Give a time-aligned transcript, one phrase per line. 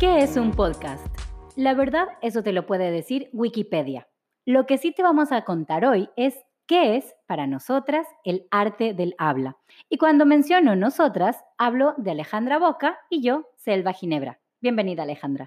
[0.00, 1.04] ¿Qué es un podcast?
[1.56, 4.08] La verdad, eso te lo puede decir Wikipedia.
[4.44, 8.94] Lo que sí te vamos a contar hoy es qué es para nosotras el arte
[8.94, 9.56] del habla.
[9.88, 14.38] Y cuando menciono nosotras, hablo de Alejandra Boca y yo, Selva Ginebra.
[14.60, 15.46] Bienvenida, Alejandra.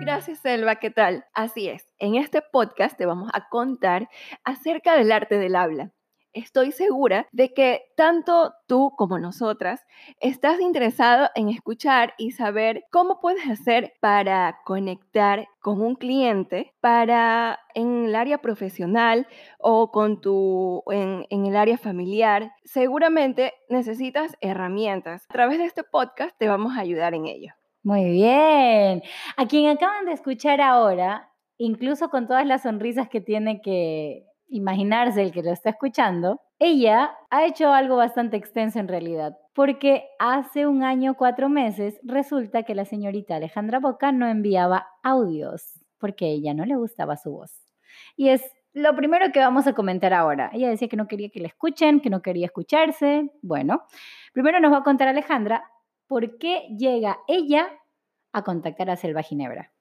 [0.00, 0.76] Gracias, Selva.
[0.76, 1.24] ¿Qué tal?
[1.32, 1.86] Así es.
[1.98, 4.08] En este podcast te vamos a contar
[4.42, 5.92] acerca del arte del habla
[6.32, 9.84] estoy segura de que tanto tú como nosotras
[10.20, 17.58] estás interesado en escuchar y saber cómo puedes hacer para conectar con un cliente para
[17.74, 19.26] en el área profesional
[19.58, 22.52] o con tu en, en el área familiar.
[22.64, 25.24] Seguramente necesitas herramientas.
[25.28, 27.52] A través de este podcast te vamos a ayudar en ello.
[27.82, 29.02] Muy bien.
[29.36, 35.22] A quien acaban de escuchar ahora, incluso con todas las sonrisas que tiene que imaginarse
[35.22, 40.66] el que lo está escuchando, ella ha hecho algo bastante extenso en realidad, porque hace
[40.66, 46.54] un año, cuatro meses, resulta que la señorita Alejandra Boca no enviaba audios, porque ella
[46.54, 47.52] no le gustaba su voz.
[48.16, 48.42] Y es
[48.74, 50.50] lo primero que vamos a comentar ahora.
[50.52, 53.30] Ella decía que no quería que la escuchen, que no quería escucharse.
[53.42, 53.82] Bueno,
[54.32, 55.64] primero nos va a contar Alejandra
[56.06, 57.68] por qué llega ella
[58.32, 59.72] a contactar a Selva Ginebra.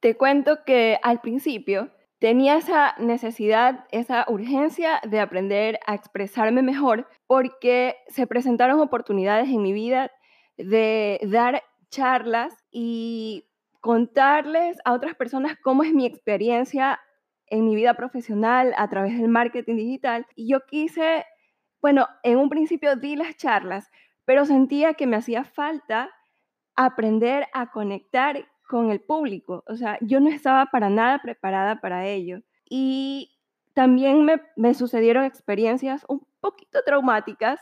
[0.00, 7.08] Te cuento que al principio tenía esa necesidad, esa urgencia de aprender a expresarme mejor
[7.26, 10.10] porque se presentaron oportunidades en mi vida
[10.56, 13.44] de dar charlas y
[13.80, 17.00] contarles a otras personas cómo es mi experiencia
[17.48, 20.26] en mi vida profesional a través del marketing digital.
[20.34, 21.24] Y yo quise,
[21.80, 23.90] bueno, en un principio di las charlas,
[24.24, 26.10] pero sentía que me hacía falta
[26.74, 29.64] aprender a conectar con el público.
[29.66, 32.40] O sea, yo no estaba para nada preparada para ello.
[32.68, 33.36] Y
[33.74, 37.60] también me, sucedieron experiencias un poquito traumáticas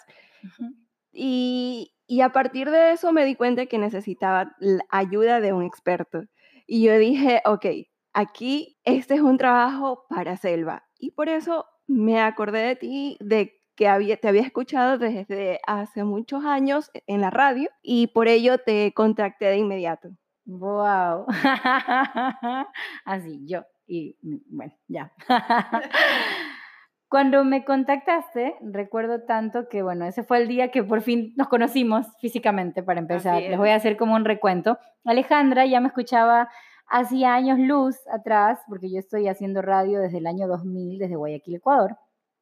[1.13, 5.63] y, y, a partir de eso me di cuenta que necesitaba la ayuda de un
[5.63, 6.25] experto.
[6.67, 7.67] Y yo dije, ok,
[8.13, 10.85] aquí este es un trabajo para Selva.
[10.99, 16.05] Y por eso me acordé de ti, de que había, te había escuchado desde hace
[16.05, 20.11] muchos años en la radio y por ello te contacté de inmediato.
[20.47, 21.27] Wow.
[23.05, 23.63] Así, yo.
[23.87, 25.13] Y mm, bueno, ya.
[27.09, 31.49] Cuando me contactaste, recuerdo tanto que, bueno, ese fue el día que por fin nos
[31.49, 33.41] conocimos físicamente, para empezar.
[33.41, 34.79] Les voy a hacer como un recuento.
[35.05, 36.49] Alejandra ya me escuchaba
[36.89, 41.55] hacía años luz atrás, porque yo estoy haciendo radio desde el año 2000, desde Guayaquil,
[41.55, 41.97] Ecuador.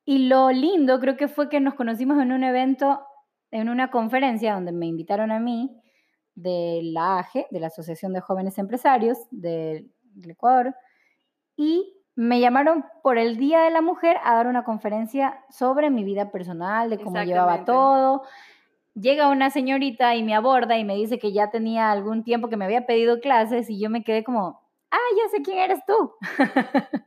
[0.05, 3.03] Y lo lindo creo que fue que nos conocimos en un evento,
[3.51, 5.82] en una conferencia donde me invitaron a mí
[6.35, 9.91] de la AGE, de la Asociación de Jóvenes Empresarios del,
[10.25, 10.75] Ecuador,
[11.57, 16.05] y me llamaron por el Día de la Mujer a dar una conferencia sobre mi
[16.05, 18.23] vida personal, de cómo llevaba todo.
[18.95, 22.59] Llega una señorita y me aborda y me dice que ya tenía algún tiempo que
[22.59, 24.61] me había pedido clases y yo me quedé como,
[24.91, 26.13] ah, ya sé quién eres tú.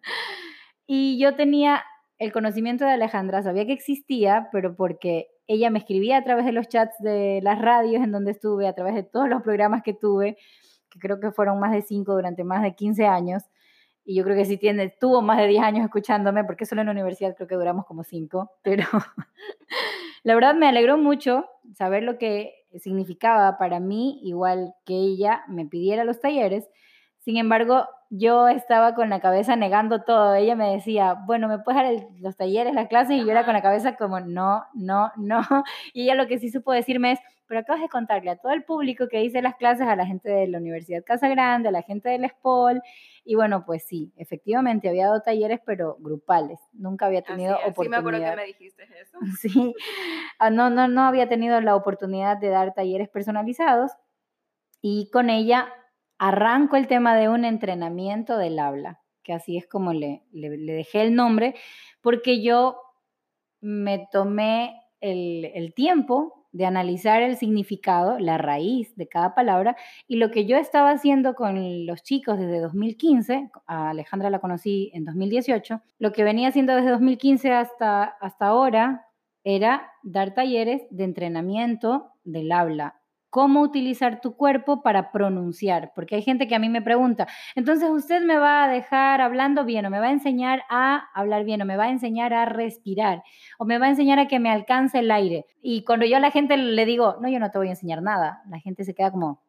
[0.87, 1.83] y yo tenía
[2.17, 6.51] el conocimiento de Alejandra, sabía que existía, pero porque ella me escribía a través de
[6.51, 9.93] los chats de las radios en donde estuve, a través de todos los programas que
[9.93, 10.37] tuve,
[10.89, 13.43] que creo que fueron más de cinco durante más de 15 años.
[14.03, 16.87] Y yo creo que sí tiene, tuvo más de 10 años escuchándome, porque solo en
[16.87, 18.83] la universidad creo que duramos como cinco, pero
[20.23, 25.65] la verdad me alegró mucho saber lo que significaba para mí, igual que ella me
[25.65, 26.69] pidiera los talleres.
[27.25, 30.35] Sin embargo, yo estaba con la cabeza negando todo.
[30.35, 33.15] Ella me decía, bueno, ¿me puedes dar los talleres, las clases?
[33.15, 35.39] Y yo era con la cabeza como, no, no, no.
[35.95, 38.63] Y ella lo que sí supo decirme es, pero acabas de contarle a todo el
[38.63, 41.81] público que hice las clases, a la gente de la Universidad Casa Grande, a la
[41.81, 42.83] gente del SPOL.
[43.23, 46.59] Y bueno, pues sí, efectivamente había dado talleres, pero grupales.
[46.73, 47.73] Nunca había tenido oportunidad.
[47.75, 49.17] Sí, me acuerdo que me dijiste eso.
[49.39, 49.73] Sí,
[50.37, 53.93] ah, no, no, no había tenido la oportunidad de dar talleres personalizados.
[54.79, 55.67] Y con ella
[56.17, 61.01] arranco el tema de un entrenamiento del habla, que así es como le, le, dejé
[61.01, 61.55] el nombre,
[62.01, 62.77] porque yo
[63.61, 69.75] me tomé el, tiempo de analizar el significado, la raíz de cada palabra,
[70.07, 74.91] y lo que yo estaba haciendo con los chicos desde 2015, a Alejandra la conocí
[74.93, 79.07] en 2018, lo que venía haciendo desde 2015 hasta, hasta ahora
[79.43, 83.01] era dar talleres de entrenamiento del habla
[83.35, 87.89] cómo utilizar tu cuerpo para pronunciar, porque hay gente que a mí me pregunta, entonces
[87.89, 91.61] usted me va a dejar hablando bien o me va a enseñar a hablar bien
[91.61, 93.23] o me va a enseñar a respirar
[93.59, 95.47] o me va a enseñar a que me alcance el aire.
[95.61, 98.01] Y cuando yo a la gente le digo, no, yo no te voy a enseñar
[98.01, 99.41] nada, la gente se queda como,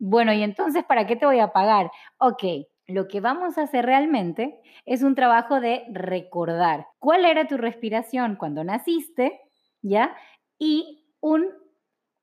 [0.00, 1.92] bueno, y entonces, ¿para qué te voy a pagar?
[2.18, 2.42] Ok,
[2.88, 8.34] lo que vamos a hacer realmente es un trabajo de recordar cuál era tu respiración
[8.34, 9.40] cuando naciste,
[9.80, 10.16] ¿ya?
[10.58, 11.46] Y un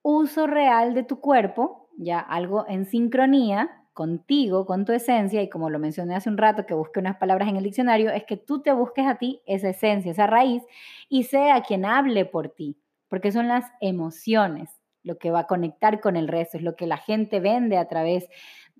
[0.07, 2.19] uso real de tu cuerpo, ¿ya?
[2.19, 6.75] Algo en sincronía contigo, con tu esencia, y como lo mencioné hace un rato, que
[6.75, 10.11] busqué unas palabras en el diccionario, es que tú te busques a ti esa esencia,
[10.11, 10.61] esa raíz,
[11.09, 14.69] y sea quien hable por ti, porque son las emociones
[15.01, 17.87] lo que va a conectar con el resto, es lo que la gente vende a
[17.87, 18.27] través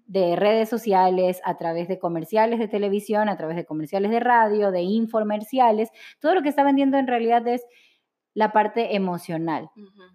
[0.05, 4.69] de redes sociales, a través de comerciales de televisión, a través de comerciales de radio,
[4.69, 5.89] de infomerciales.
[6.19, 7.65] Todo lo que está vendiendo en realidad es
[8.35, 9.71] la parte emocional,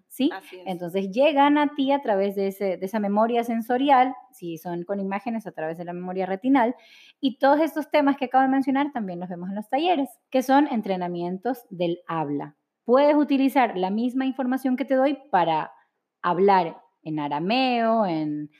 [0.07, 0.29] ¿sí?
[0.67, 5.47] Entonces llegan a ti a través de, de, esa memoria sensorial, si son con imágenes,
[5.47, 6.75] a través de la memoria retinal,
[7.19, 10.43] y todos estos temas que acabo de mencionar también los vemos en los talleres, que
[10.43, 12.55] son entrenamientos del habla.
[12.85, 15.71] Puedes utilizar la misma información que te doy para
[16.21, 18.51] hablar en arameo, en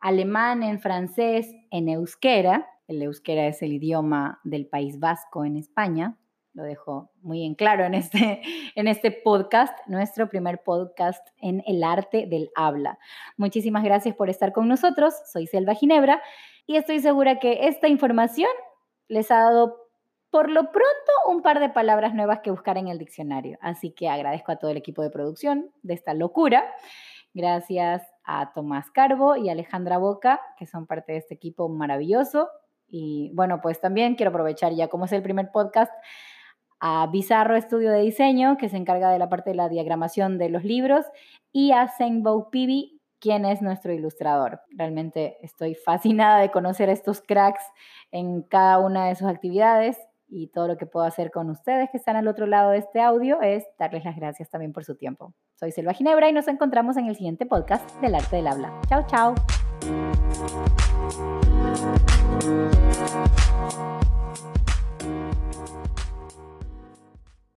[0.00, 2.66] alemán, en francés, en euskera.
[2.88, 6.18] El euskera es el idioma del País Vasco en España.
[6.54, 8.40] Lo dejo muy en claro en este,
[8.76, 12.98] en este podcast, nuestro primer podcast en el arte del habla.
[13.36, 15.14] Muchísimas gracias por estar con nosotros.
[15.26, 16.22] Soy Selva Ginebra
[16.64, 18.50] y estoy segura que esta información
[19.08, 19.84] les ha dado
[20.30, 23.58] por lo pronto un par de palabras nuevas que buscar en el diccionario.
[23.60, 26.72] Así que agradezco a todo el equipo de producción de esta locura.
[27.34, 32.48] Gracias a Tomás Carbo y Alejandra Boca, que son parte de este equipo maravilloso.
[32.88, 35.92] Y bueno, pues también quiero aprovechar ya como es el primer podcast
[36.86, 40.50] a Bizarro Estudio de Diseño, que se encarga de la parte de la diagramación de
[40.50, 41.06] los libros,
[41.50, 44.60] y a Senbo Pibi, quien es nuestro ilustrador.
[44.68, 47.62] Realmente estoy fascinada de conocer estos cracks
[48.12, 49.96] en cada una de sus actividades
[50.28, 53.00] y todo lo que puedo hacer con ustedes que están al otro lado de este
[53.00, 55.32] audio es darles las gracias también por su tiempo.
[55.54, 58.78] Soy Selva Ginebra y nos encontramos en el siguiente podcast del Arte del Habla.
[58.88, 59.34] Chao, chao.